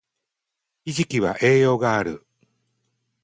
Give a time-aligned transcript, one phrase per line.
[0.83, 2.25] ひじきは栄養がある